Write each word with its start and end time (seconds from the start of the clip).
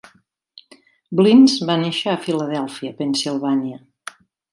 Blinns 1.19 1.57
va 1.71 1.75
néixer 1.81 2.09
a 2.13 2.21
Filadèlfia, 2.23 2.95
Pennsilvània. 3.03 3.79